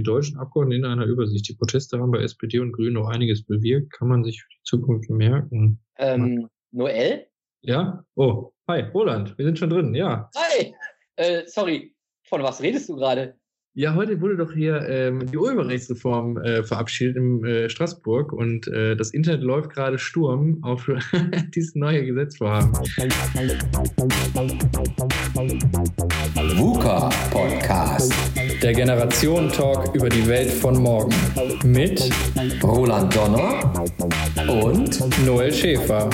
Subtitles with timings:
[0.00, 1.48] die deutschen Abgeordneten in einer Übersicht.
[1.48, 3.92] Die Proteste haben bei SPD und Grünen noch einiges bewirkt.
[3.92, 5.78] Kann man sich für die Zukunft merken?
[5.98, 7.26] Ähm, Noel?
[7.60, 8.04] Ja?
[8.14, 10.30] Oh, hi, Roland, wir sind schon drin, ja.
[10.34, 10.74] Hi!
[11.16, 11.94] Äh, sorry,
[12.26, 13.38] von was redest du gerade?
[13.80, 18.94] Ja, heute wurde doch hier ähm, die Urheberrechtsreform äh, verabschiedet in äh, Straßburg und äh,
[18.94, 20.86] das Internet läuft gerade Sturm auf
[21.54, 22.74] dieses neue Gesetzvorhaben.
[26.58, 28.12] VUCA Podcast.
[28.62, 31.14] Der Generation-Talk über die Welt von morgen.
[31.64, 32.10] Mit
[32.62, 33.72] Roland Donner
[34.62, 36.10] und Noel Schäfer.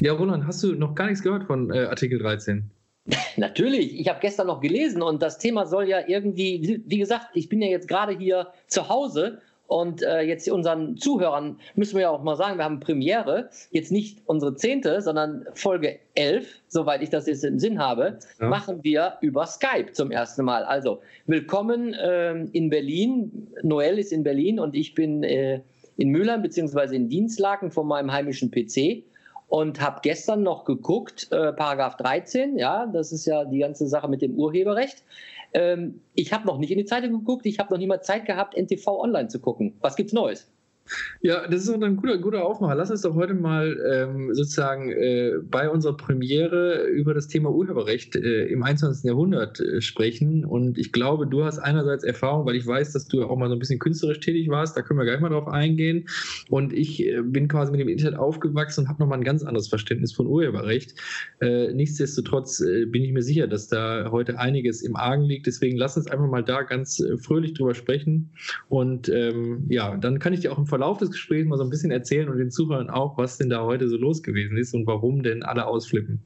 [0.00, 2.70] Ja, Roland, hast du noch gar nichts gehört von äh, Artikel 13?
[3.36, 7.48] Natürlich, ich habe gestern noch gelesen und das Thema soll ja irgendwie, wie gesagt, ich
[7.48, 12.10] bin ja jetzt gerade hier zu Hause und äh, jetzt unseren Zuhörern müssen wir ja
[12.10, 17.10] auch mal sagen, wir haben Premiere, jetzt nicht unsere zehnte, sondern Folge 11, soweit ich
[17.10, 18.48] das jetzt im Sinn habe, ja.
[18.48, 20.64] machen wir über Skype zum ersten Mal.
[20.64, 23.48] Also willkommen äh, in Berlin.
[23.62, 25.60] Noel ist in Berlin und ich bin äh,
[25.98, 29.04] in Mülheim beziehungsweise in Dienstlaken von meinem heimischen PC
[29.48, 34.08] und habe gestern noch geguckt, äh, Paragraph 13, ja, das ist ja die ganze Sache
[34.08, 35.02] mit dem Urheberrecht.
[35.54, 38.26] Ähm, ich habe noch nicht in die Zeitung geguckt, ich habe noch nie mal Zeit
[38.26, 39.74] gehabt, NTV online zu gucken.
[39.80, 40.50] Was gibt's Neues?
[41.20, 42.74] Ja, das ist ein guter, guter Aufmacher.
[42.74, 48.16] Lass uns doch heute mal ähm, sozusagen äh, bei unserer Premiere über das Thema Urheberrecht
[48.16, 49.04] äh, im 21.
[49.04, 50.44] Jahrhundert äh, sprechen.
[50.44, 53.54] Und ich glaube, du hast einerseits Erfahrung, weil ich weiß, dass du auch mal so
[53.54, 54.76] ein bisschen künstlerisch tätig warst.
[54.76, 56.08] Da können wir gleich mal drauf eingehen.
[56.48, 59.68] Und ich äh, bin quasi mit dem Internet aufgewachsen und habe nochmal ein ganz anderes
[59.68, 60.94] Verständnis von Urheberrecht.
[61.40, 65.46] Äh, nichtsdestotrotz äh, bin ich mir sicher, dass da heute einiges im Argen liegt.
[65.46, 68.30] Deswegen lass uns einfach mal da ganz fröhlich drüber sprechen.
[68.68, 71.64] Und ähm, ja, dann kann ich dir auch im Verlauf Verlauf des Gesprächs mal so
[71.64, 74.74] ein bisschen erzählen und den Zuhörern auch, was denn da heute so los gewesen ist
[74.74, 76.22] und warum denn alle ausflippen.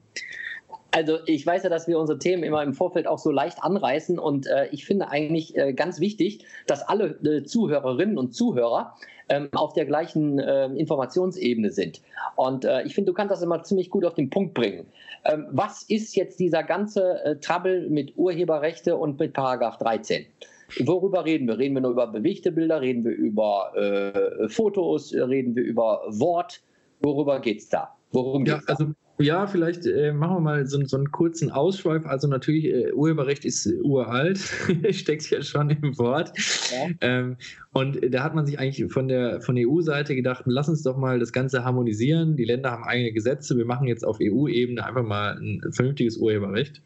[0.91, 4.19] Also ich weiß ja, dass wir unsere Themen immer im Vorfeld auch so leicht anreißen
[4.19, 8.93] und äh, ich finde eigentlich äh, ganz wichtig, dass alle äh, Zuhörerinnen und Zuhörer
[9.27, 12.01] ähm, auf der gleichen äh, Informationsebene sind.
[12.35, 14.85] Und äh, ich finde, du kannst das immer ziemlich gut auf den Punkt bringen.
[15.25, 20.27] Ähm, was ist jetzt dieser ganze äh, Trouble mit Urheberrechte und mit Paragraph 13?
[20.79, 21.57] Worüber reden wir?
[21.57, 22.81] Reden wir nur über bewegte Bilder?
[22.81, 25.13] Reden wir über äh, Fotos?
[25.13, 26.61] Reden wir über Wort?
[27.01, 27.95] Worüber geht es da?
[28.11, 32.05] Worum ja, also ja, vielleicht äh, machen wir mal so, so, einen kurzen Ausschweif.
[32.05, 34.39] Also natürlich, äh, Urheberrecht ist äh, uralt,
[34.89, 36.31] steckt ja schon im Wort.
[36.71, 36.89] Ja.
[37.01, 37.37] Ähm,
[37.73, 40.97] und da hat man sich eigentlich von der, von der EU-Seite gedacht, lass uns doch
[40.97, 42.35] mal das Ganze harmonisieren.
[42.37, 43.55] Die Länder haben eigene Gesetze.
[43.55, 46.81] Wir machen jetzt auf EU-Ebene einfach mal ein vernünftiges Urheberrecht.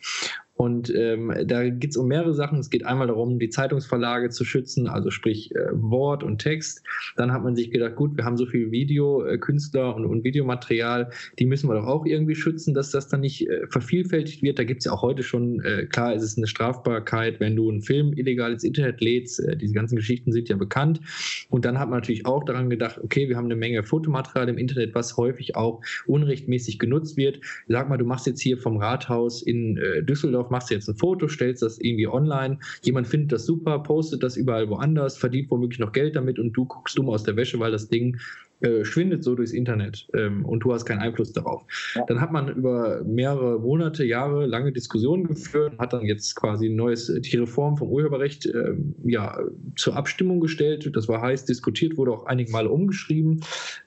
[0.57, 2.57] Und ähm, da geht es um mehrere Sachen.
[2.57, 6.83] Es geht einmal darum, die Zeitungsverlage zu schützen, also sprich äh, Wort und Text.
[7.15, 11.11] Dann hat man sich gedacht, gut, wir haben so viel Videokünstler äh, und, und, Videomaterial,
[11.37, 14.57] die müssen wir doch auch irgendwie schützen, dass das dann nicht äh, vervielfältigt wird.
[14.57, 17.69] Da gibt es ja auch heute schon, äh, klar, es ist eine Strafbarkeit, wenn du
[17.69, 19.39] einen Film illegal ins Internet lädst.
[19.39, 21.01] Äh, diese ganzen Geschichten sind ja bekannt.
[21.49, 24.57] Und dann hat man natürlich auch daran gedacht, okay, wir haben eine Menge Fotomaterial im
[24.57, 27.41] Internet, was häufig auch unrechtmäßig genutzt wird.
[27.67, 30.95] Sag mal, du machst jetzt hier vom Rathaus in äh, Düsseldorf drauf, machst jetzt ein
[30.95, 35.79] Foto, stellst das irgendwie online, jemand findet das super, postet das überall woanders, verdient womöglich
[35.79, 38.17] noch Geld damit und du guckst dumm aus der Wäsche, weil das Ding
[38.59, 41.63] äh, schwindet so durchs Internet ähm, und du hast keinen Einfluss darauf.
[41.93, 42.05] Ja.
[42.07, 46.67] Dann hat man über mehrere Monate, Jahre lange Diskussionen geführt und hat dann jetzt quasi
[46.67, 49.37] ein neues, die Reform vom Urheberrecht äh, ja,
[49.75, 50.89] zur Abstimmung gestellt.
[50.95, 53.41] Das war heiß diskutiert, wurde auch einige Male umgeschrieben.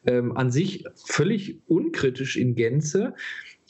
[0.07, 3.15] Ähm, an sich völlig unkritisch in Gänze.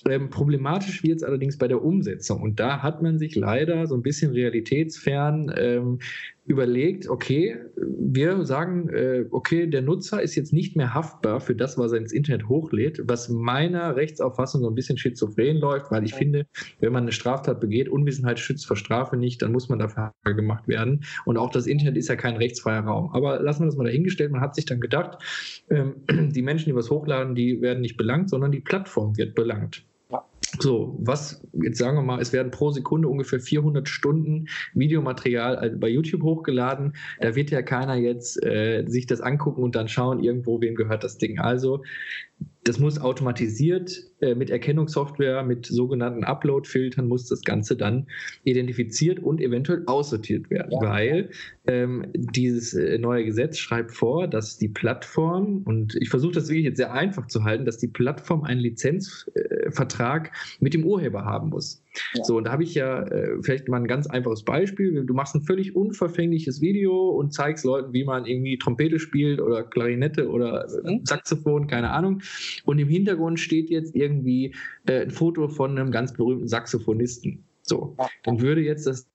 [0.09, 2.41] Ähm, problematisch wird es allerdings bei der Umsetzung.
[2.41, 5.99] Und da hat man sich leider so ein bisschen realitätsfern ähm,
[6.47, 11.78] überlegt, okay, wir sagen, äh, okay, der Nutzer ist jetzt nicht mehr haftbar für das,
[11.78, 16.15] was er ins Internet hochlädt, was meiner Rechtsauffassung so ein bisschen schizophren läuft, weil ich
[16.15, 16.47] finde,
[16.81, 20.67] wenn man eine Straftat begeht, Unwissenheit schützt vor Strafe nicht, dann muss man dafür gemacht
[20.67, 21.05] werden.
[21.25, 23.11] Und auch das Internet ist ja kein rechtsfreier Raum.
[23.12, 24.32] Aber lassen wir das mal dahingestellt.
[24.32, 25.19] Man hat sich dann gedacht,
[25.71, 25.97] ähm,
[26.32, 29.84] die Menschen, die was hochladen, die werden nicht belangt, sondern die Plattform wird belangt.
[30.60, 35.88] So, was, jetzt sagen wir mal, es werden pro Sekunde ungefähr 400 Stunden Videomaterial bei
[35.88, 36.94] YouTube hochgeladen.
[37.20, 41.02] Da wird ja keiner jetzt äh, sich das angucken und dann schauen, irgendwo, wem gehört
[41.02, 41.38] das Ding.
[41.38, 41.82] Also
[42.64, 48.06] das muss automatisiert äh, mit Erkennungssoftware, mit sogenannten Upload-Filtern muss das Ganze dann
[48.44, 50.81] identifiziert und eventuell aussortiert werden, ja.
[50.81, 51.31] weil
[51.67, 56.64] ähm, dieses äh, neue Gesetz schreibt vor, dass die Plattform, und ich versuche das wirklich
[56.64, 60.31] jetzt sehr einfach zu halten, dass die Plattform einen Lizenzvertrag äh,
[60.61, 61.82] mit dem Urheber haben muss.
[62.14, 62.25] Ja.
[62.25, 65.05] So, und da habe ich ja äh, vielleicht mal ein ganz einfaches Beispiel.
[65.05, 69.64] Du machst ein völlig unverfängliches Video und zeigst Leuten, wie man irgendwie Trompete spielt oder
[69.64, 71.00] Klarinette oder mhm.
[71.05, 72.23] Saxophon, keine Ahnung.
[72.64, 77.45] Und im Hintergrund steht jetzt irgendwie äh, ein Foto von einem ganz berühmten Saxophonisten.
[77.62, 79.11] So, dann würde jetzt das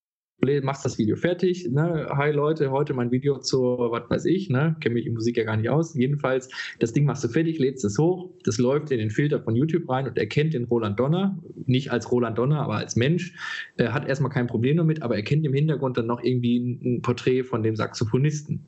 [0.61, 2.07] machst das Video fertig, ne?
[2.11, 4.75] Hi Leute, heute mein Video zur, was weiß ich, ne?
[4.79, 5.95] Kenne mich in Musik ja gar nicht aus.
[5.95, 6.49] Jedenfalls,
[6.79, 9.89] das Ding machst du fertig, lädst es hoch, das läuft in den Filter von YouTube
[9.89, 13.33] rein und erkennt den Roland Donner, nicht als Roland Donner, aber als Mensch,
[13.77, 17.01] er hat erstmal kein Problem damit, aber er kennt im Hintergrund dann noch irgendwie ein
[17.01, 18.65] Porträt von dem Saxophonisten.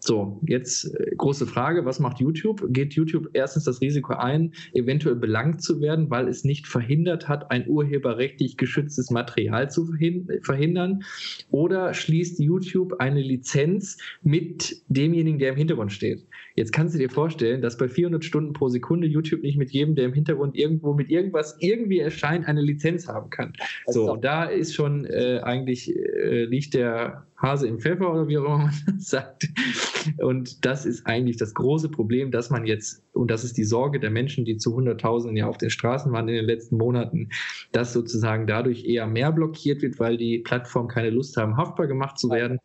[0.00, 2.64] So, jetzt äh, große Frage, was macht YouTube?
[2.68, 7.50] Geht YouTube erstens das Risiko ein, eventuell belangt zu werden, weil es nicht verhindert hat,
[7.50, 9.86] ein urheberrechtlich geschütztes Material zu
[10.42, 11.04] verhindern?
[11.50, 16.26] Oder schließt YouTube eine Lizenz mit demjenigen, der im Hintergrund steht?
[16.56, 19.96] Jetzt kannst du dir vorstellen, dass bei 400 Stunden pro Sekunde YouTube nicht mit jedem,
[19.96, 23.52] der im Hintergrund irgendwo mit irgendwas irgendwie erscheint, eine Lizenz haben kann.
[23.86, 28.44] So, da ist schon äh, eigentlich äh, liegt der Hase im Pfeffer oder wie auch
[28.44, 29.48] immer man das sagt.
[30.18, 33.98] Und das ist eigentlich das große Problem, dass man jetzt, und das ist die Sorge
[33.98, 37.30] der Menschen, die zu Hunderttausenden ja auf den Straßen waren in den letzten Monaten,
[37.72, 42.18] dass sozusagen dadurch eher mehr blockiert wird, weil die Plattformen keine Lust haben, haftbar gemacht
[42.18, 42.58] zu werden.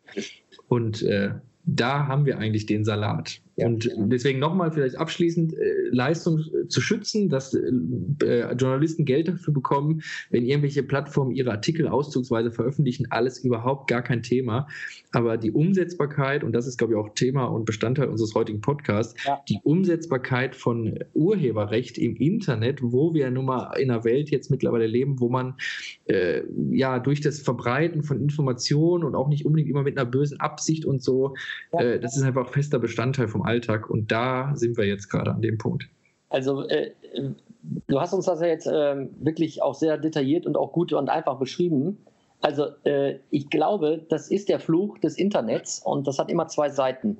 [0.68, 1.30] Und äh,
[1.64, 3.40] da haben wir eigentlich den Salat.
[3.60, 4.06] Ja, und genau.
[4.06, 10.44] deswegen nochmal vielleicht abschließend, äh, Leistung zu schützen, dass äh, Journalisten Geld dafür bekommen, wenn
[10.44, 14.68] irgendwelche Plattformen ihre Artikel auszugsweise veröffentlichen, alles überhaupt gar kein Thema.
[15.12, 19.14] Aber die Umsetzbarkeit, und das ist, glaube ich, auch Thema und Bestandteil unseres heutigen Podcasts,
[19.24, 19.40] ja.
[19.48, 24.86] die Umsetzbarkeit von Urheberrecht im Internet, wo wir nun mal in einer Welt jetzt mittlerweile
[24.86, 25.54] leben, wo man
[26.06, 30.38] äh, ja durch das Verbreiten von Informationen und auch nicht unbedingt immer mit einer bösen
[30.40, 31.34] Absicht und so,
[31.72, 31.80] ja.
[31.80, 33.90] äh, das ist einfach fester Bestandteil vom Alltag.
[33.90, 35.88] Und da sind wir jetzt gerade an dem Punkt.
[36.28, 36.92] Also äh,
[37.88, 41.10] du hast uns das ja jetzt äh, wirklich auch sehr detailliert und auch gut und
[41.10, 41.98] einfach beschrieben.
[42.40, 46.70] Also äh, ich glaube, das ist der Fluch des Internets und das hat immer zwei
[46.70, 47.18] Seiten.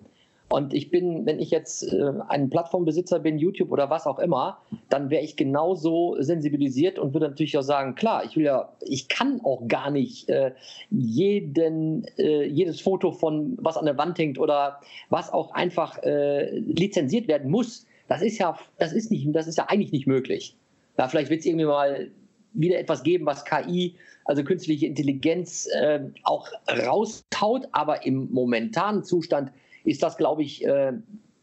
[0.52, 4.58] Und ich bin, wenn ich jetzt äh, ein Plattformbesitzer bin, YouTube oder was auch immer,
[4.88, 9.08] dann wäre ich genauso sensibilisiert und würde natürlich auch sagen, klar, ich will ja, ich
[9.08, 10.50] kann auch gar nicht äh,
[10.91, 16.50] jeden, äh, jedes Foto von was an der Wand hängt oder was auch einfach äh,
[16.58, 17.87] lizenziert werden muss.
[18.08, 20.56] Das ist ja, das ist nicht, das ist ja eigentlich nicht möglich.
[20.96, 22.11] Da vielleicht wird es irgendwie mal
[22.55, 23.94] wieder etwas geben, was KI,
[24.25, 29.53] also künstliche Intelligenz, äh, auch raustaut, aber im momentanen Zustand
[29.85, 30.93] ist das, glaube ich, äh,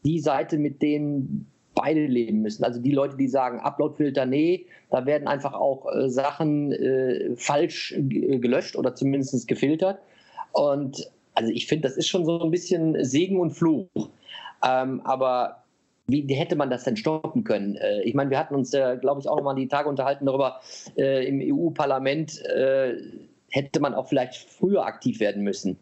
[0.04, 2.64] die Seite, mit denen beide leben müssen.
[2.64, 7.94] Also die Leute, die sagen, Uploadfilter, nee, da werden einfach auch äh, Sachen äh, falsch
[7.98, 10.00] gelöscht oder zumindest gefiltert.
[10.52, 13.86] Und also ich finde, das ist schon so ein bisschen Segen und Fluch.
[14.64, 15.62] Ähm, aber
[16.08, 17.76] wie hätte man das denn stoppen können?
[17.76, 20.60] Äh, ich meine, wir hatten uns, äh, glaube ich, auch nochmal die Tage unterhalten darüber,
[20.96, 22.96] äh, im EU-Parlament äh,
[23.50, 25.78] hätte man auch vielleicht früher aktiv werden müssen.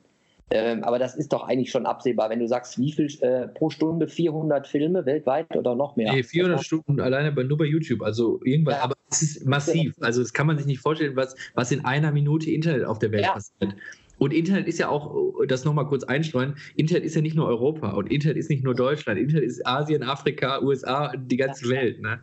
[0.51, 3.69] Ähm, aber das ist doch eigentlich schon absehbar, wenn du sagst, wie viel äh, pro
[3.69, 6.13] Stunde 400 Filme weltweit oder noch mehr?
[6.13, 8.03] Nee, 400 Stunden alleine bei, nur bei YouTube.
[8.03, 8.83] Also irgendwann, ja.
[8.83, 9.95] aber es ist massiv.
[10.01, 13.11] Also das kann man sich nicht vorstellen, was, was in einer Minute Internet auf der
[13.11, 13.33] Welt ja.
[13.33, 13.75] passiert.
[14.19, 15.15] Und Internet ist ja auch,
[15.47, 18.75] das nochmal kurz einstreuen, Internet ist ja nicht nur Europa und Internet ist nicht nur
[18.75, 21.71] Deutschland, Internet ist Asien, Afrika, USA, die ganze ja.
[21.73, 22.01] Welt.
[22.01, 22.21] Ne?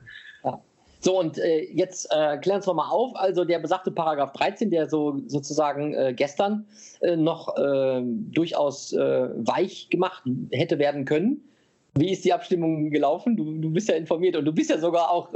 [1.03, 3.11] So, und äh, jetzt äh, klären wir mal auf.
[3.15, 6.65] Also der besagte Paragraph 13, der so sozusagen äh, gestern
[7.01, 8.99] äh, noch äh, durchaus äh,
[9.35, 11.43] weich gemacht hätte werden können.
[11.95, 13.35] Wie ist die Abstimmung gelaufen?
[13.35, 15.29] Du, du bist ja informiert und du bist ja sogar auch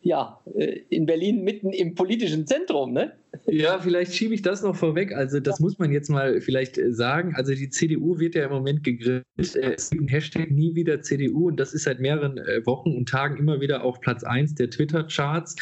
[0.00, 0.40] ja,
[0.88, 3.12] in Berlin mitten im politischen Zentrum, ne?
[3.50, 5.14] Ja, vielleicht schiebe ich das noch vorweg.
[5.14, 7.34] Also, das muss man jetzt mal vielleicht äh, sagen.
[7.34, 9.24] Also, die CDU wird ja im Moment gegrillt.
[9.38, 12.94] Äh, es gibt einen Hashtag nie wieder CDU und das ist seit mehreren äh, Wochen
[12.94, 15.56] und Tagen immer wieder auf Platz 1 der Twitter-Charts.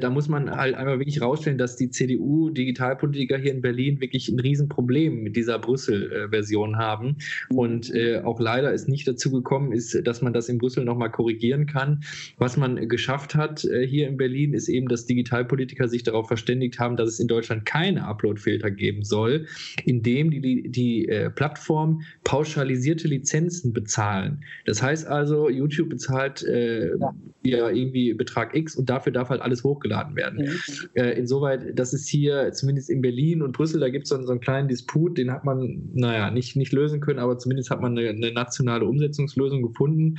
[0.00, 4.40] Da muss man halt einmal wirklich rausstellen, dass die CDU-Digitalpolitiker hier in Berlin wirklich ein
[4.40, 7.18] Riesenproblem mit dieser Brüssel-Version haben.
[7.50, 7.92] Und
[8.24, 12.02] auch leider ist nicht dazu gekommen ist, dass man das in Brüssel nochmal korrigieren kann.
[12.38, 16.96] Was man geschafft hat hier in Berlin, ist eben, dass Digitalpolitiker sich darauf verständigt haben,
[16.98, 19.46] dass es in Deutschland keine Upload-Filter geben soll,
[19.84, 24.44] indem die, die, die äh, Plattform pauschalisierte Lizenzen bezahlen.
[24.66, 27.14] Das heißt also, YouTube bezahlt äh, ja.
[27.42, 27.70] ja.
[27.70, 30.44] irgendwie Betrag X und dafür darf halt alles hochgeladen werden.
[30.44, 30.88] Mhm.
[30.94, 34.30] Äh, insoweit, das ist hier zumindest in Berlin und Brüssel, da gibt es so, so,
[34.30, 37.96] einen kleinen Disput, den hat man, naja, nicht, nicht lösen können, aber zumindest hat man
[37.96, 40.18] eine, eine nationale Umsetzungslösung gefunden.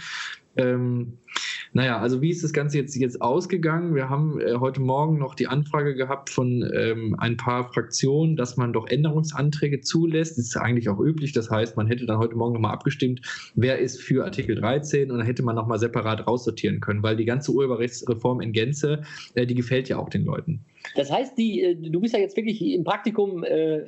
[0.58, 1.14] Ähm,
[1.74, 3.94] naja, also wie ist das Ganze jetzt, jetzt ausgegangen?
[3.94, 8.58] Wir haben äh, heute Morgen noch die Anfrage gehabt von ähm, ein paar Fraktionen, dass
[8.58, 10.38] man doch Änderungsanträge zulässt.
[10.38, 11.32] Das ist eigentlich auch üblich.
[11.32, 13.22] Das heißt, man hätte dann heute Morgen nochmal abgestimmt,
[13.56, 17.26] wer ist für Artikel 13 und dann hätte man nochmal separat raussortieren können, weil die
[17.26, 19.04] ganze Urheberrechtsreform in Gänze,
[19.36, 20.62] äh, die gefällt ja auch den Leuten.
[20.96, 23.86] Das heißt, die, äh, du bist ja jetzt wirklich im Praktikum äh,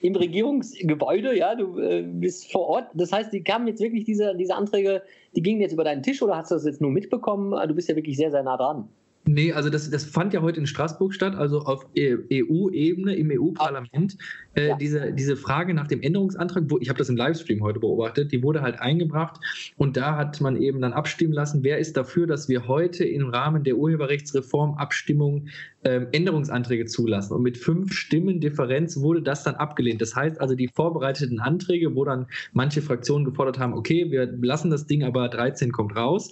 [0.00, 2.86] im Regierungsgebäude, ja, du äh, bist vor Ort.
[2.94, 5.02] Das heißt, die kamen jetzt wirklich diese, diese Anträge,
[5.34, 7.52] die gingen jetzt über deinen Tisch oder hast du das jetzt nur mitbekommen?
[7.68, 8.88] Du bist ja wirklich sehr, sehr nah dran.
[9.26, 14.16] Nee, also das, das fand ja heute in Straßburg statt, also auf EU-Ebene, im EU-Parlament.
[14.54, 14.76] Äh, ja.
[14.76, 18.42] diese, diese Frage nach dem Änderungsantrag, wo, ich habe das im Livestream heute beobachtet, die
[18.42, 19.38] wurde halt eingebracht
[19.76, 23.28] und da hat man eben dann abstimmen lassen, wer ist dafür, dass wir heute im
[23.28, 25.46] Rahmen der Urheberrechtsreform Abstimmung
[25.84, 27.34] ähm, Änderungsanträge zulassen.
[27.34, 30.00] Und mit fünf Stimmen Differenz wurde das dann abgelehnt.
[30.02, 34.70] Das heißt also, die vorbereiteten Anträge, wo dann manche Fraktionen gefordert haben, okay, wir lassen
[34.70, 36.30] das Ding, aber 13 kommt raus,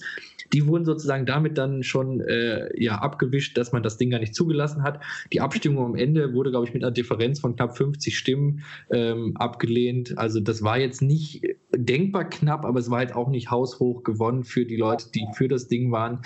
[0.53, 4.35] die wurden sozusagen damit dann schon äh, ja, abgewischt, dass man das Ding gar nicht
[4.35, 5.01] zugelassen hat.
[5.33, 9.37] Die Abstimmung am Ende wurde, glaube ich, mit einer Differenz von knapp 50 Stimmen ähm,
[9.37, 10.17] abgelehnt.
[10.19, 11.43] Also das war jetzt nicht
[11.75, 15.49] denkbar knapp, aber es war jetzt auch nicht haushoch gewonnen für die Leute, die für
[15.49, 16.23] das Ding waren.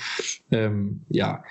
[0.50, 1.42] Ähm, ja,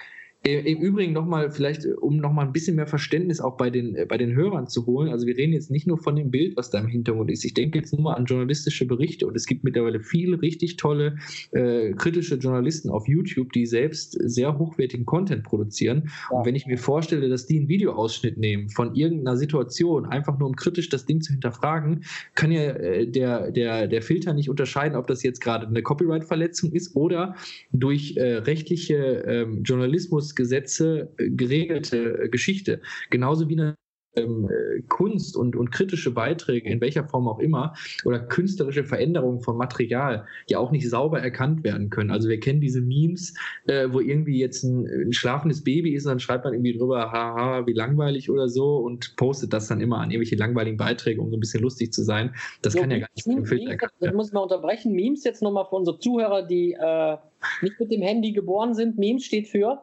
[0.44, 4.08] Im Übrigen nochmal, vielleicht, äh, um nochmal ein bisschen mehr Verständnis auch bei den, äh,
[4.10, 5.12] bei den Hörern zu holen.
[5.12, 7.46] Also, wir reden jetzt nicht nur von dem Bild, was da im Hintergrund ist.
[7.46, 11.18] Ich denke jetzt nur mal an journalistische Berichte und es gibt mittlerweile viele richtig tolle,
[11.52, 16.10] äh, kritische Journalisten auf YouTube, die selbst sehr hochwertigen Content produzieren.
[16.32, 16.40] Ja.
[16.40, 20.50] Und wenn ich mir vorstelle, dass die einen Videoausschnitt nehmen von irgendeiner Situation, einfach nur
[20.50, 24.96] um kritisch das Ding zu hinterfragen, kann ja äh, der, der, der Filter nicht unterscheiden,
[24.98, 27.36] ob das jetzt gerade eine Copyright-Verletzung ist oder
[27.72, 28.96] durch äh, rechtliche
[29.28, 32.82] ähm, Journalismus Gesetze äh, geregelte äh, Geschichte.
[33.10, 33.76] Genauso wie eine
[34.16, 37.74] ähm, äh, Kunst und, und kritische Beiträge, in welcher Form auch immer,
[38.06, 42.12] oder künstlerische Veränderungen von Material, die auch nicht sauber erkannt werden können.
[42.12, 43.34] Also wir kennen diese Memes,
[43.68, 47.12] äh, wo irgendwie jetzt ein, ein, schlafendes Baby ist und dann schreibt man irgendwie drüber,
[47.12, 51.30] haha, wie langweilig oder so und postet das dann immer an irgendwelche langweiligen Beiträge, um
[51.30, 52.34] so ein bisschen lustig zu sein.
[52.62, 54.16] Das so, kann ja gar nicht dem Filter erkannt werden.
[54.16, 54.94] muss man unterbrechen.
[54.94, 57.18] Memes jetzt nochmal für unsere Zuhörer, die äh,
[57.62, 58.98] nicht mit dem Handy geboren sind.
[58.98, 59.82] Memes steht für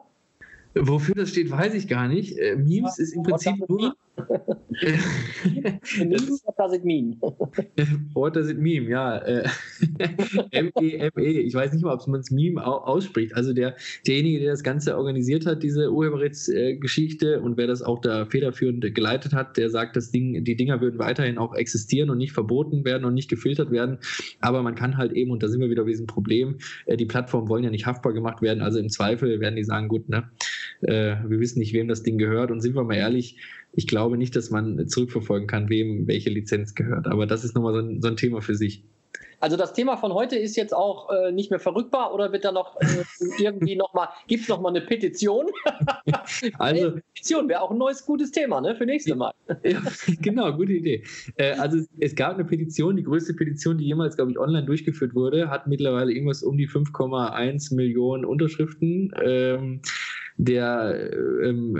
[0.81, 2.37] Wofür das steht, weiß ich gar nicht.
[2.37, 3.95] Äh, Memes ist im Prinzip nur.
[6.45, 7.19] What does it mean?
[8.13, 9.17] what does it mean, ja.
[9.17, 9.47] Äh,
[10.51, 11.09] M-E-M-E.
[11.09, 11.39] -E.
[11.39, 13.35] Ich weiß nicht mal, ob man es Meme ausspricht.
[13.35, 18.25] Also der, derjenige, der das Ganze organisiert hat, diese Urheberrechtsgeschichte und wer das auch da
[18.25, 22.31] federführend geleitet hat, der sagt, das Ding, die Dinger würden weiterhin auch existieren und nicht
[22.31, 23.99] verboten werden und nicht gefiltert werden.
[24.41, 27.05] Aber man kann halt eben, und da sind wir wieder bei diesem Problem, äh, die
[27.05, 28.61] Plattformen wollen ja nicht haftbar gemacht werden.
[28.61, 30.29] Also im Zweifel werden die sagen, gut, ne,
[30.81, 32.51] äh, wir wissen nicht, wem das Ding gehört.
[32.51, 33.37] Und sind wir mal ehrlich,
[33.73, 37.07] ich glaube nicht, dass man zurückverfolgen kann, wem welche Lizenz gehört.
[37.07, 38.83] Aber das ist nochmal so ein, so ein Thema für sich.
[39.41, 42.51] Also das Thema von heute ist jetzt auch äh, nicht mehr verrückbar oder wird da
[42.51, 42.87] noch äh,
[43.39, 45.45] irgendwie nochmal, gibt es nochmal eine Petition?
[46.57, 49.33] also, Petition wäre auch ein neues gutes Thema ne, für nächste Mal.
[49.63, 49.81] ja,
[50.21, 51.03] genau, gute Idee.
[51.37, 54.65] Äh, also es, es, gab eine Petition, die größte Petition, die jemals, glaube ich, online
[54.65, 59.13] durchgeführt wurde, hat mittlerweile irgendwas um die 5,1 Millionen Unterschriften.
[59.23, 59.81] Ähm,
[60.39, 61.11] der,
[61.43, 61.77] ähm,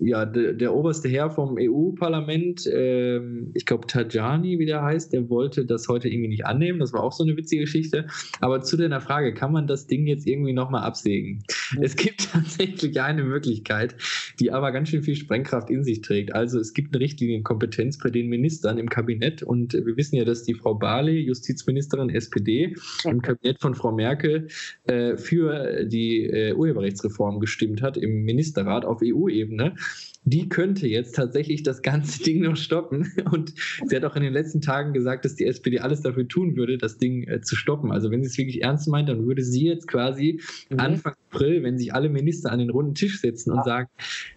[0.00, 5.30] ja, der, der, oberste Herr vom EU-Parlament, ähm, ich glaube Tajani, wie der heißt, der
[5.30, 6.80] wollte das heute irgendwie nicht annehmen.
[6.80, 8.08] Das war auch so eine witzige Geschichte.
[8.40, 11.44] Aber zu deiner Frage, kann man das Ding jetzt irgendwie nochmal absägen?
[11.80, 13.94] Es gibt tatsächlich eine Möglichkeit,
[14.40, 16.34] die aber ganz schön viel Sprengkraft in sich trägt.
[16.34, 20.42] Also es gibt eine Richtlinienkompetenz bei den Ministern im Kabinett und wir wissen ja, dass
[20.42, 24.48] die Frau Barley, Justizministerin SPD, im Kabinett von Frau Merkel
[24.86, 29.76] äh, für die äh, Urheberrechtsreform gestimmt hat hat im Ministerrat auf EU-Ebene,
[30.24, 33.12] die könnte jetzt tatsächlich das ganze Ding noch stoppen.
[33.32, 33.54] Und
[33.86, 36.78] sie hat auch in den letzten Tagen gesagt, dass die SPD alles dafür tun würde,
[36.78, 37.90] das Ding äh, zu stoppen.
[37.90, 40.78] Also wenn sie es wirklich ernst meint, dann würde sie jetzt quasi mhm.
[40.78, 43.88] Anfang April, wenn sich alle Minister an den runden Tisch setzen und sagen,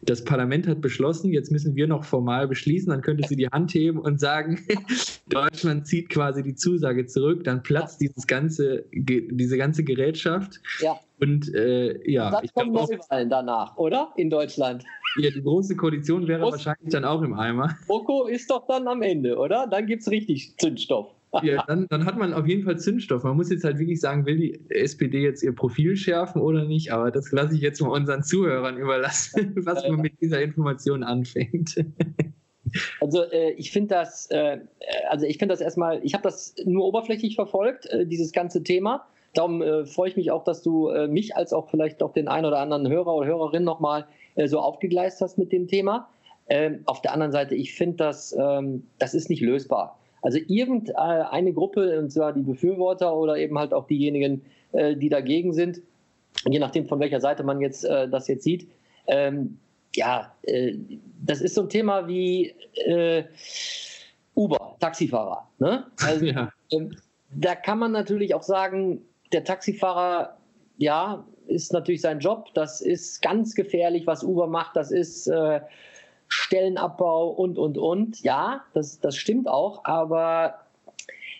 [0.01, 3.74] das Parlament hat beschlossen, jetzt müssen wir noch formal beschließen, dann könnte sie die Hand
[3.74, 4.62] heben und sagen,
[5.30, 10.62] Deutschland zieht quasi die Zusage zurück, dann platzt dieses ganze, diese ganze Gerätschaft.
[10.80, 11.00] Ja.
[11.20, 14.12] Und äh, ja, dann kommen Neuwahlen danach, oder?
[14.18, 14.84] In Deutschland.
[15.17, 17.77] Ja, die große Koalition wäre Groß wahrscheinlich dann auch im Eimer.
[17.88, 19.67] Boko ist doch dann am Ende, oder?
[19.67, 21.07] Dann gibt es richtig Zündstoff.
[21.43, 23.24] Ja, dann, dann, hat man auf jeden Fall Zündstoff.
[23.24, 26.91] Man muss jetzt halt wirklich sagen, will die SPD jetzt ihr Profil schärfen oder nicht?
[26.91, 31.75] Aber das lasse ich jetzt mal unseren Zuhörern überlassen, was man mit dieser Information anfängt.
[33.00, 34.60] Also äh, ich finde das, äh,
[35.10, 39.07] also ich finde das erstmal, ich habe das nur oberflächlich verfolgt, äh, dieses ganze Thema.
[39.34, 42.27] Darum äh, freue ich mich auch, dass du äh, mich als auch vielleicht auch den
[42.27, 44.07] einen oder anderen Hörer oder Hörerin nochmal
[44.46, 46.10] so aufgegleist hast mit dem Thema.
[46.48, 49.98] Ähm, auf der anderen Seite, ich finde das, ähm, das ist nicht lösbar.
[50.22, 55.54] Also irgendeine Gruppe, und zwar die Befürworter oder eben halt auch diejenigen, äh, die dagegen
[55.54, 55.82] sind,
[56.48, 58.68] je nachdem von welcher Seite man jetzt äh, das jetzt sieht,
[59.08, 59.58] ähm,
[59.96, 60.75] ja, äh,
[61.24, 62.54] das ist so ein Thema wie
[62.86, 63.24] äh,
[64.36, 65.48] Uber, Taxifahrer.
[65.60, 65.86] Ne?
[66.04, 66.51] Also, ja.
[67.32, 69.01] da kann man natürlich auch sagen,
[69.32, 70.38] der Taxifahrer,
[70.77, 72.53] ja, ist natürlich sein Job.
[72.53, 74.75] Das ist ganz gefährlich, was Uber macht.
[74.75, 75.61] Das ist äh,
[76.27, 78.21] Stellenabbau und, und, und.
[78.21, 79.85] Ja, das, das stimmt auch.
[79.85, 80.55] Aber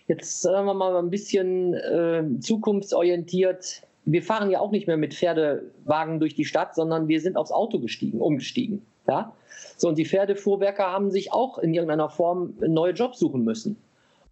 [0.08, 3.84] jetzt sagen wir mal ein bisschen äh, zukunftsorientiert.
[4.06, 7.52] wir fahren ja auch nicht mehr mit Pferdewagen durch die Stadt, sondern wir sind aufs
[7.52, 8.86] Auto gestiegen, umgestiegen.
[9.08, 9.34] Ja?
[9.78, 13.78] So, und die Pferdefuhrwerker haben sich auch in irgendeiner Form neue Jobs suchen müssen.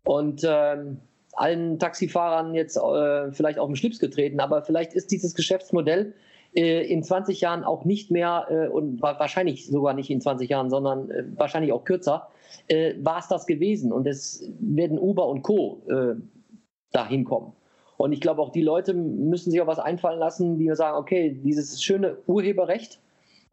[0.04, 1.00] Und ähm,
[1.36, 6.14] allen Taxifahrern jetzt äh, vielleicht auf den Schlips getreten, aber vielleicht ist dieses Geschäftsmodell
[6.56, 10.70] äh, in 20 Jahren auch nicht mehr äh, und wahrscheinlich sogar nicht in 20 Jahren,
[10.70, 12.30] sondern äh, wahrscheinlich auch kürzer,
[12.68, 13.92] äh, war es das gewesen.
[13.92, 15.82] Und es werden Uber und Co.
[15.90, 16.16] Äh,
[16.94, 17.54] dahin kommen.
[17.98, 21.40] Und ich glaube, auch die Leute müssen sich auch was einfallen lassen, die sagen, okay,
[21.44, 23.00] dieses schöne Urheberrecht,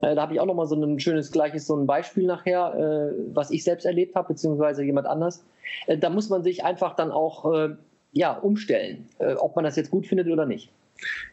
[0.01, 3.15] äh, da habe ich auch nochmal so ein schönes gleiches so ein Beispiel nachher, äh,
[3.35, 5.45] was ich selbst erlebt habe, beziehungsweise jemand anders.
[5.87, 7.71] Äh, da muss man sich einfach dann auch äh,
[8.13, 10.71] ja, umstellen, äh, ob man das jetzt gut findet oder nicht.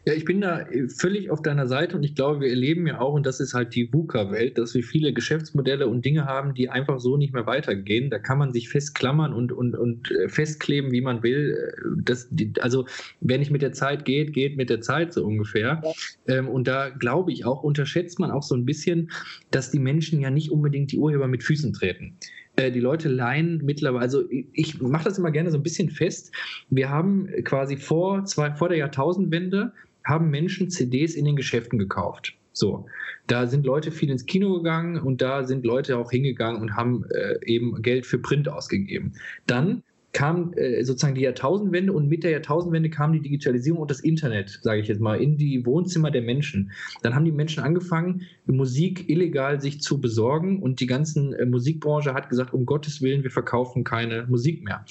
[0.04, 3.12] Ja, ich bin da völlig auf deiner Seite und ich glaube, wir erleben ja auch,
[3.14, 6.98] und das ist halt die VUCA-Welt, dass wir viele Geschäftsmodelle und Dinge haben, die einfach
[7.00, 8.10] so nicht mehr weitergehen.
[8.10, 11.74] Da kann man sich festklammern und, und, und äh, festkleben, wie man will.
[12.02, 12.28] Das,
[12.60, 12.86] also,
[13.20, 15.82] wer nicht mit der Zeit geht, geht mit der Zeit so ungefähr.
[15.84, 16.38] Ja.
[16.38, 19.10] Ähm, und da glaube ich auch, unterschätzt man auch so ein bisschen,
[19.50, 22.16] dass die Menschen ja nicht unbedingt die Urheber mit Füßen treten.
[22.58, 26.34] Äh, die Leute leihen mittlerweile, also ich mache das immer gerne so ein bisschen fest.
[26.70, 29.72] Wir haben quasi vor, zwei, vor der Jahrtausendwende
[30.04, 32.34] haben Menschen CDs in den Geschäften gekauft.
[32.52, 32.86] So,
[33.28, 37.04] da sind Leute viel ins Kino gegangen und da sind Leute auch hingegangen und haben
[37.10, 39.12] äh, eben Geld für Print ausgegeben.
[39.46, 39.84] Dann
[40.18, 44.58] kam äh, sozusagen die Jahrtausendwende und mit der Jahrtausendwende kam die Digitalisierung und das Internet,
[44.62, 46.72] sage ich jetzt mal, in die Wohnzimmer der Menschen.
[47.02, 52.14] Dann haben die Menschen angefangen, Musik illegal sich zu besorgen und die ganzen äh, Musikbranche
[52.14, 54.84] hat gesagt, um Gottes Willen, wir verkaufen keine Musik mehr.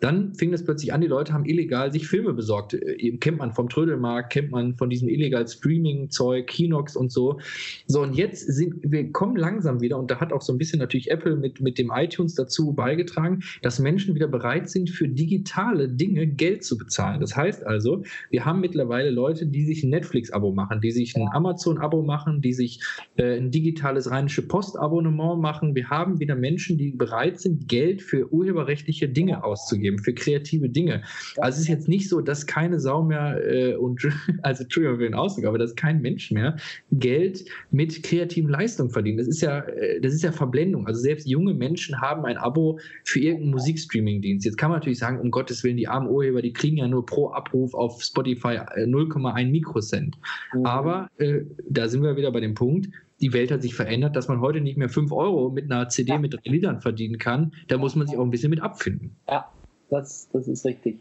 [0.00, 2.74] Dann fing das plötzlich an, die Leute haben illegal sich Filme besorgt.
[2.74, 7.38] Äh, kennt man vom Trödelmarkt, kennt man von diesem illegal Streaming-Zeug, Kinox und so.
[7.86, 10.80] So, und jetzt sind wir kommen langsam wieder und da hat auch so ein bisschen
[10.80, 15.08] natürlich Apple mit, mit dem iTunes dazu beigetragen, dass Menschen wieder bereit bereit sind, für
[15.08, 17.20] digitale Dinge Geld zu bezahlen.
[17.20, 21.28] Das heißt also, wir haben mittlerweile Leute, die sich ein Netflix-Abo machen, die sich ein
[21.32, 22.80] Amazon-Abo machen, die sich
[23.16, 25.74] äh, ein digitales rheinische Post-Abonnement machen.
[25.74, 31.02] Wir haben wieder Menschen, die bereit sind, Geld für urheberrechtliche Dinge auszugeben, für kreative Dinge.
[31.38, 34.06] Also es ist jetzt nicht so, dass keine Sau mehr äh, und
[34.42, 36.56] also Entschuldigung für den Ausdruck, aber dass kein Mensch mehr
[36.92, 39.20] Geld mit kreativen Leistungen verdient.
[39.20, 40.86] Das ist ja, äh, das ist ja Verblendung.
[40.86, 44.46] Also selbst junge Menschen haben ein Abo für irgendeinen Musikstreaming-Dienst.
[44.52, 47.06] Jetzt kann man natürlich sagen, um Gottes Willen, die armen Urheber, die kriegen ja nur
[47.06, 50.18] pro Abruf auf Spotify 0,1 äh, Mikrocent.
[50.52, 50.66] Mhm.
[50.66, 52.90] Aber äh, da sind wir wieder bei dem Punkt,
[53.22, 56.12] die Welt hat sich verändert, dass man heute nicht mehr 5 Euro mit einer CD
[56.12, 56.18] ja.
[56.18, 57.54] mit drei Liedern verdienen kann.
[57.68, 59.16] Da muss man sich auch ein bisschen mit abfinden.
[59.26, 59.48] Ja,
[59.88, 60.98] das, das ist richtig.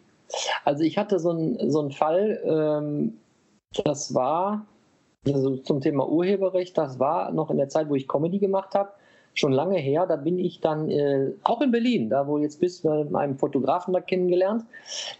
[0.64, 3.16] Also ich hatte so einen so Fall, ähm,
[3.84, 4.66] das war
[5.26, 8.92] also zum Thema Urheberrecht, das war noch in der Zeit, wo ich Comedy gemacht habe
[9.34, 10.06] schon lange her.
[10.08, 13.94] Da bin ich dann äh, auch in Berlin, da wo jetzt bist, mit einem Fotografen
[13.94, 14.66] da kennengelernt.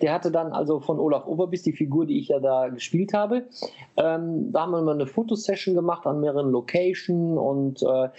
[0.02, 3.44] Der hatte dann also von Olaf Oberbiss die Figur, die ich ja da gespielt habe.
[3.98, 8.10] Ähm, da haben wir mal eine Fotosession gemacht an mehreren Locations und äh,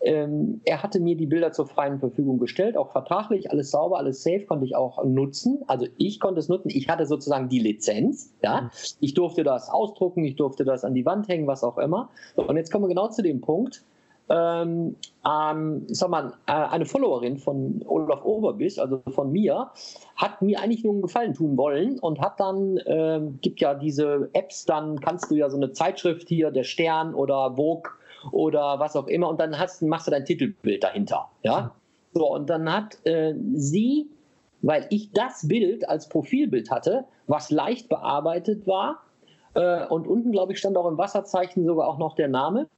[0.00, 4.22] ähm, er hatte mir die Bilder zur freien Verfügung gestellt, auch vertraglich, alles sauber, alles
[4.22, 5.64] safe, konnte ich auch nutzen.
[5.66, 8.62] Also ich konnte es nutzen, ich hatte sozusagen die Lizenz, ja.
[8.62, 8.70] Mhm.
[9.00, 12.10] Ich durfte das ausdrucken, ich durfte das an die Wand hängen, was auch immer.
[12.36, 13.84] Und jetzt kommen wir genau zu dem Punkt,
[14.30, 19.70] ähm, ähm, sag mal, äh, eine Followerin von Olaf Oberbiss, also von mir,
[20.16, 24.30] hat mir eigentlich nur einen Gefallen tun wollen und hat dann, äh, gibt ja diese
[24.32, 27.90] Apps, dann kannst du ja so eine Zeitschrift hier, der Stern oder Vogue
[28.32, 31.28] oder was auch immer, und dann hast, machst du dein Titelbild dahinter.
[31.42, 31.72] Ja?
[32.12, 34.08] So, und dann hat äh, sie,
[34.62, 39.02] weil ich das Bild als Profilbild hatte, was leicht bearbeitet war,
[39.54, 42.68] und unten, glaube ich, stand auch im Wasserzeichen sogar auch noch der Name.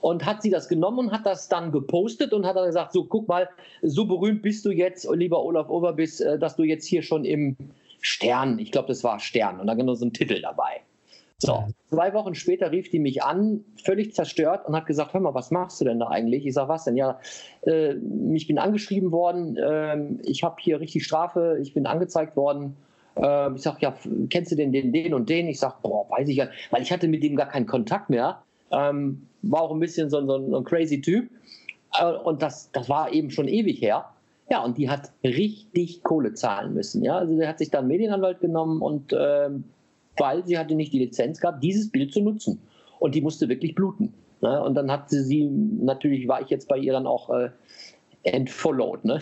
[0.00, 3.04] Und hat sie das genommen und hat das dann gepostet und hat dann gesagt: So,
[3.04, 3.48] guck mal,
[3.82, 7.56] so berühmt bist du jetzt, lieber Olaf Overbiss, äh, dass du jetzt hier schon im
[8.00, 10.82] Stern, ich glaube, das war Stern, und da genau so ein Titel dabei.
[11.38, 15.34] So, zwei Wochen später rief die mich an, völlig zerstört und hat gesagt: Hör mal,
[15.34, 16.46] was machst du denn da eigentlich?
[16.46, 16.96] Ich sage: Was denn?
[16.96, 17.18] Ja,
[17.66, 17.94] äh,
[18.32, 22.93] ich bin angeschrieben worden, äh, ich habe hier richtig Strafe, ich bin angezeigt worden äh,
[23.16, 23.96] ich sage, ja,
[24.28, 25.46] kennst du denn den, den und den?
[25.48, 28.42] Ich sage, boah, weiß ich ja, weil ich hatte mit dem gar keinen Kontakt mehr.
[28.72, 31.30] Ähm, war auch ein bisschen so, so, so ein crazy Typ.
[31.98, 34.06] Äh, und das, das war eben schon ewig her.
[34.50, 37.02] Ja, und die hat richtig Kohle zahlen müssen.
[37.02, 39.48] Ja, also der hat sich dann Medienanwalt genommen und äh,
[40.16, 42.60] weil sie hatte nicht die Lizenz gehabt, dieses Bild zu nutzen.
[42.98, 44.12] Und die musste wirklich bluten.
[44.40, 44.62] Ne?
[44.62, 47.50] Und dann hat sie sie, natürlich war ich jetzt bei ihr dann auch äh,
[48.24, 49.04] entfollowed.
[49.04, 49.20] Ne?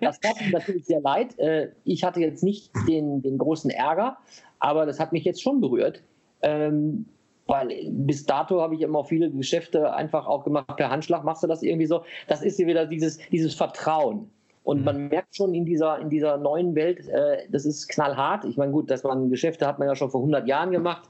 [0.00, 1.38] Das tat mir natürlich sehr leid.
[1.38, 4.16] Äh, ich hatte jetzt nicht den, den großen Ärger,
[4.58, 6.02] aber das hat mich jetzt schon berührt.
[6.42, 7.06] Ähm,
[7.46, 11.24] weil bis dato habe ich immer viele Geschäfte einfach auch gemacht per Handschlag.
[11.24, 12.02] Machst du das irgendwie so?
[12.26, 14.30] Das ist ja wieder dieses, dieses Vertrauen.
[14.62, 14.84] Und mhm.
[14.84, 18.44] man merkt schon in dieser, in dieser neuen Welt, äh, das ist knallhart.
[18.46, 21.08] Ich meine, gut, dass man Geschäfte hat man ja schon vor 100 Jahren gemacht.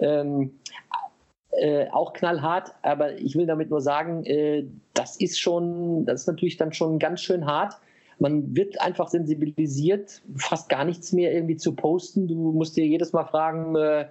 [0.00, 0.58] Ähm,
[1.58, 4.64] äh, auch knallhart, aber ich will damit nur sagen, äh,
[4.94, 7.74] das ist schon, das ist natürlich dann schon ganz schön hart.
[8.18, 12.28] Man wird einfach sensibilisiert, fast gar nichts mehr irgendwie zu posten.
[12.28, 14.06] Du musst dir jedes Mal fragen, äh,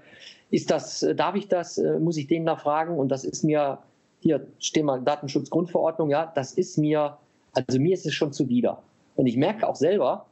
[0.52, 2.98] ist das, äh, darf ich das, äh, muss ich den da fragen?
[2.98, 3.80] Und das ist mir,
[4.20, 7.18] hier stehen mal Datenschutzgrundverordnung, ja, das ist mir,
[7.54, 8.82] also mir ist es schon zuwider.
[9.16, 10.26] Und ich merke auch selber,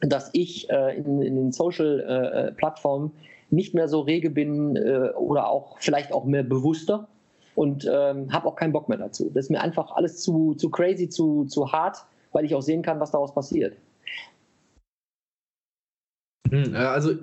[0.00, 3.12] dass ich in, in, den Social-Plattformen
[3.52, 7.08] nicht mehr so rege bin äh, oder auch vielleicht auch mehr bewusster
[7.54, 9.30] und ähm, habe auch keinen Bock mehr dazu.
[9.32, 11.98] Das ist mir einfach alles zu, zu crazy, zu, zu hart,
[12.32, 13.76] weil ich auch sehen kann, was daraus passiert.
[16.52, 17.14] Hm, äh, also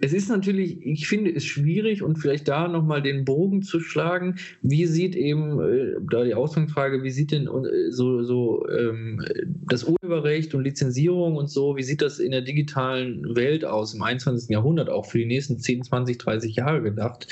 [0.00, 4.36] es ist natürlich, ich finde es schwierig und vielleicht da nochmal den Bogen zu schlagen.
[4.62, 9.22] Wie sieht eben, äh, da die Ausgangsfrage, wie sieht denn äh, so, so ähm,
[9.68, 14.02] das Urheberrecht und Lizenzierung und so, wie sieht das in der digitalen Welt aus im
[14.02, 14.48] 21.
[14.48, 17.28] Jahrhundert, auch für die nächsten 10, 20, 30 Jahre gedacht?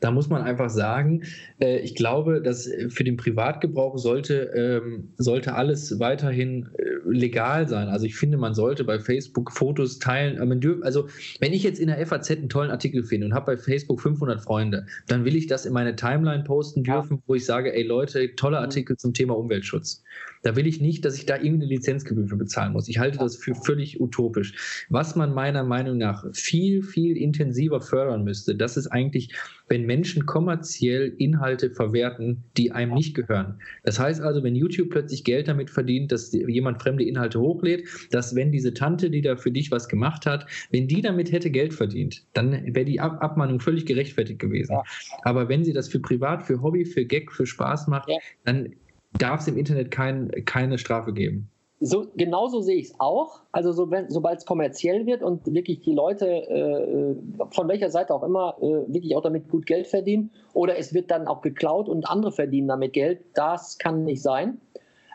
[0.00, 1.24] Da muss man einfach sagen,
[1.58, 6.68] ich glaube, dass für den Privatgebrauch sollte, ähm, sollte alles weiterhin
[7.06, 7.88] legal sein.
[7.88, 10.38] Also ich finde, man sollte bei Facebook Fotos teilen,
[10.82, 13.56] also also, wenn ich jetzt in der FAZ einen tollen Artikel finde und habe bei
[13.56, 17.22] Facebook 500 Freunde, dann will ich das in meine Timeline posten dürfen, ja.
[17.26, 18.64] wo ich sage, ey Leute, toller mhm.
[18.64, 20.02] Artikel zum Thema Umweltschutz.
[20.42, 22.88] Da will ich nicht, dass ich da irgendeine Lizenzgebühr für bezahlen muss.
[22.88, 24.86] Ich halte das für völlig utopisch.
[24.88, 29.34] Was man meiner Meinung nach viel, viel intensiver fördern müsste, das ist eigentlich,
[29.68, 33.60] wenn Menschen kommerziell Inhalte verwerten, die einem nicht gehören.
[33.84, 38.34] Das heißt also, wenn YouTube plötzlich Geld damit verdient, dass jemand fremde Inhalte hochlädt, dass
[38.34, 41.74] wenn diese Tante, die da für dich was gemacht hat, wenn die damit hätte Geld
[41.74, 44.76] verdient, dann wäre die Ab Abmahnung völlig gerechtfertigt gewesen.
[45.22, 48.08] Aber wenn sie das für privat, für Hobby, für Gag, für Spaß macht,
[48.44, 48.74] dann
[49.18, 51.50] darf es im Internet kein, keine Strafe geben.
[51.82, 53.40] So, genauso sehe ich es auch.
[53.52, 57.14] Also so, sobald es kommerziell wird und wirklich die Leute, äh,
[57.52, 61.10] von welcher Seite auch immer, äh, wirklich auch damit gut Geld verdienen oder es wird
[61.10, 64.60] dann auch geklaut und andere verdienen damit Geld, das kann nicht sein.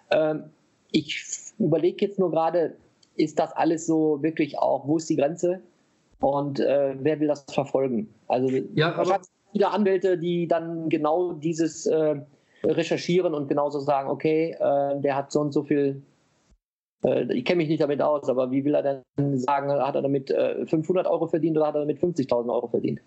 [0.10, 0.46] Ähm,
[0.92, 1.24] ich
[1.60, 2.76] überlege jetzt nur gerade,
[3.16, 5.62] ist das alles so wirklich auch, wo ist die Grenze
[6.20, 8.10] und äh, wer will das verfolgen?
[8.28, 12.16] Also ja, wahrscheinlich viele Anwälte, die dann genau dieses äh,
[12.66, 16.02] recherchieren und genauso sagen, okay, äh, der hat so und so viel,
[17.04, 20.02] äh, ich kenne mich nicht damit aus, aber wie will er denn sagen, hat er
[20.02, 23.02] damit äh, 500 Euro verdient oder hat er damit 50.000 Euro verdient?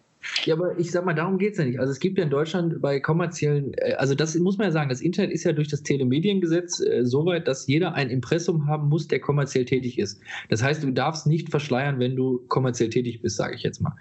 [0.44, 1.78] Ja, aber ich sag mal, darum geht es ja nicht.
[1.78, 4.88] Also es gibt ja in Deutschland bei kommerziellen, äh, also das muss man ja sagen,
[4.88, 8.88] das Internet ist ja durch das Telemediengesetz äh, so weit, dass jeder ein Impressum haben
[8.88, 10.20] muss, der kommerziell tätig ist.
[10.48, 13.92] Das heißt, du darfst nicht verschleiern, wenn du kommerziell tätig bist, sage ich jetzt mal.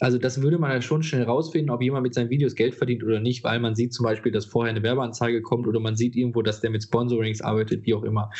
[0.00, 3.04] Also das würde man ja schon schnell rausfinden, ob jemand mit seinen Videos Geld verdient
[3.04, 6.16] oder nicht, weil man sieht zum Beispiel, dass vorher eine Werbeanzeige kommt oder man sieht
[6.16, 8.30] irgendwo, dass der mit Sponsorings arbeitet, wie auch immer.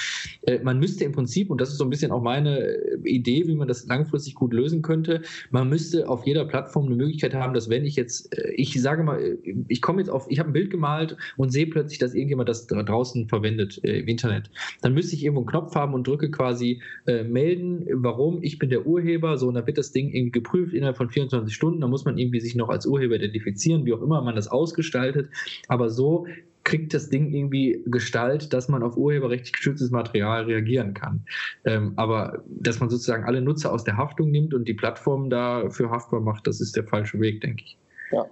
[0.42, 3.54] Äh, man müsste im Prinzip, und das ist so ein bisschen auch meine Idee, wie
[3.54, 7.54] man das langfristig gut lösen könnte, man müsste auf jeder Plattform eine Möglichkeit Möglichkeit haben,
[7.54, 9.36] dass wenn ich jetzt, äh, ich sage mal, äh,
[9.68, 12.66] ich komme jetzt auf, ich habe ein Bild gemalt und sehe plötzlich, dass irgendjemand das
[12.66, 14.50] draußen verwendet äh, im Internet,
[14.82, 18.70] dann müsste ich irgendwo einen Knopf haben und drücke quasi äh, melden, warum, ich bin
[18.70, 21.90] der Urheber, so, und dann wird das Ding irgendwie geprüft innerhalb von 24 Stunden, dann
[21.90, 25.28] muss man irgendwie sich noch als Urheber identifizieren, wie auch immer man das ausgestaltet,
[25.68, 26.26] aber so
[26.68, 31.24] kriegt das Ding irgendwie Gestalt, dass man auf urheberrechtlich geschütztes Material reagieren kann.
[31.64, 35.90] Ähm, aber dass man sozusagen alle Nutzer aus der Haftung nimmt und die Plattform dafür
[35.90, 37.78] haftbar macht, das ist der falsche Weg, denke ich.
[38.12, 38.26] Ja.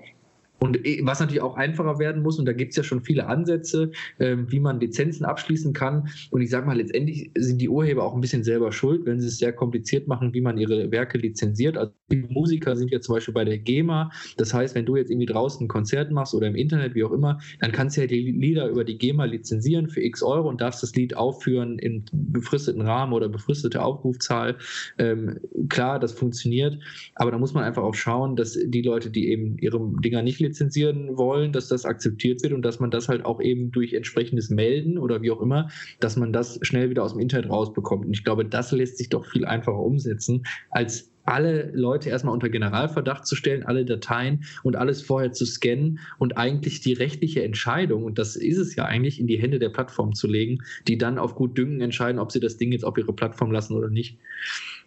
[0.58, 3.26] Und äh, was natürlich auch einfacher werden muss, und da gibt es ja schon viele
[3.26, 6.08] Ansätze, äh, wie man Lizenzen abschließen kann.
[6.30, 9.28] Und ich sage mal, letztendlich sind die Urheber auch ein bisschen selber schuld, wenn sie
[9.28, 11.76] es sehr kompliziert machen, wie man ihre Werke lizenziert.
[11.76, 14.10] Also die Musiker sind ja zum Beispiel bei der GEMA.
[14.36, 17.12] Das heißt, wenn du jetzt irgendwie draußen ein Konzert machst oder im Internet, wie auch
[17.12, 20.60] immer, dann kannst du ja die Lieder über die GEMA lizenzieren für x Euro und
[20.60, 24.56] darfst das Lied aufführen in befristeten Rahmen oder befristete Aufrufzahl.
[24.98, 25.38] Ähm,
[25.68, 26.78] klar, das funktioniert,
[27.14, 30.40] aber da muss man einfach auch schauen, dass die Leute, die eben ihre Dinger nicht
[30.46, 34.50] lizenzieren wollen, dass das akzeptiert wird und dass man das halt auch eben durch entsprechendes
[34.50, 35.68] Melden oder wie auch immer,
[36.00, 38.06] dass man das schnell wieder aus dem Internet rausbekommt.
[38.06, 42.48] Und ich glaube, das lässt sich doch viel einfacher umsetzen, als alle Leute erstmal unter
[42.48, 48.04] Generalverdacht zu stellen, alle Dateien und alles vorher zu scannen und eigentlich die rechtliche Entscheidung,
[48.04, 51.18] und das ist es ja eigentlich, in die Hände der Plattform zu legen, die dann
[51.18, 54.18] auf gut Düngen entscheiden, ob sie das Ding jetzt auf ihre Plattform lassen oder nicht.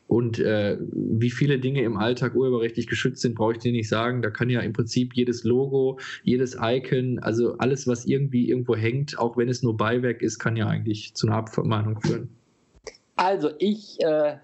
[0.09, 4.23] Und äh, wie viele Dinge im Alltag urheberrechtlich geschützt sind, brauche ich dir nicht sagen.
[4.23, 9.19] Da kann ja im Prinzip jedes Logo, jedes Icon, also alles, was irgendwie irgendwo hängt,
[9.19, 12.29] auch wenn es nur Beiwerk ist, kann ja eigentlich zu einer Abmahnung führen.
[13.17, 14.37] Also ich, äh,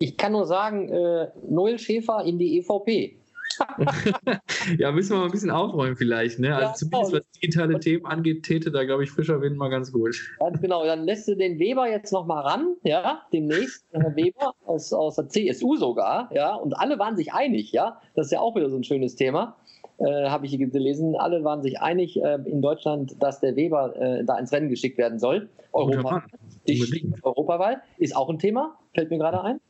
[0.00, 3.16] ich kann nur sagen, äh, Noel Schäfer in die EVP.
[4.78, 6.38] ja, müssen wir mal ein bisschen aufräumen vielleicht.
[6.38, 6.54] Ne?
[6.54, 7.22] Also ja, zumindest genau.
[7.22, 10.16] was digitale Themen angeht, täte da, glaube ich, frischer Wind mal ganz gut.
[10.38, 10.84] Ganz genau.
[10.84, 13.84] Dann lässt du den Weber jetzt noch mal ran, ja, demnächst.
[13.92, 16.54] Herr Weber aus, aus der CSU sogar, ja.
[16.54, 18.00] Und alle waren sich einig, ja.
[18.14, 19.56] Das ist ja auch wieder so ein schönes Thema.
[19.98, 21.14] Äh, habe ich gelesen.
[21.14, 24.96] Alle waren sich einig äh, in Deutschland, dass der Weber äh, da ins Rennen geschickt
[24.96, 25.50] werden soll.
[25.72, 26.24] Europa,
[26.66, 29.60] die Europawahl ist auch ein Thema, fällt mir gerade ein.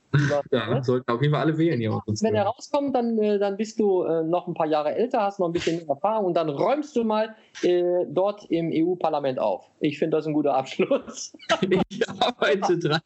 [0.50, 2.00] Ja, sollten auf jeden Fall alle wählen hier.
[2.06, 5.38] Wenn er rauskommt, dann, äh, dann bist du äh, noch ein paar Jahre älter, hast
[5.38, 9.70] noch ein bisschen Erfahrung und dann räumst du mal äh, dort im EU-Parlament auf.
[9.80, 11.32] Ich finde das ein guter Abschluss.
[11.88, 13.00] ich arbeite dran.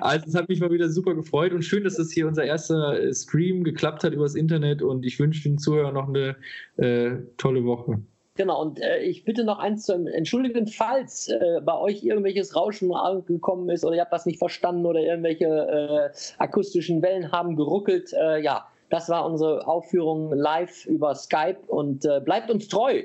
[0.00, 3.00] Also es hat mich mal wieder super gefreut und schön, dass das hier unser erster
[3.00, 6.36] äh, Stream geklappt hat übers Internet und ich wünsche den Zuhörern noch eine
[6.76, 8.00] äh, tolle Woche.
[8.36, 12.92] Genau, und äh, ich bitte noch eins zu entschuldigen, falls äh, bei euch irgendwelches Rauschen
[12.92, 18.12] angekommen ist oder ihr habt das nicht verstanden oder irgendwelche äh, akustischen Wellen haben geruckelt.
[18.12, 23.04] Äh, ja, das war unsere Aufführung live über Skype und äh, bleibt uns treu.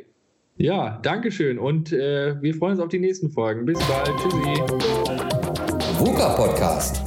[0.57, 3.65] Ja, Dankeschön und äh, wir freuen uns auf die nächsten Folgen.
[3.65, 4.09] Bis bald.
[4.17, 4.61] Tschüssi.
[5.99, 7.03] VUCA Podcast.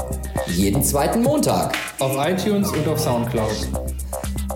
[0.46, 1.74] Jeden zweiten Montag.
[1.98, 3.68] Auf iTunes und auf Soundcloud.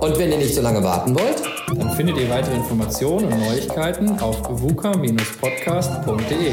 [0.00, 4.20] Und wenn ihr nicht so lange warten wollt, dann findet ihr weitere Informationen und Neuigkeiten
[4.20, 6.52] auf vuka-podcast.de.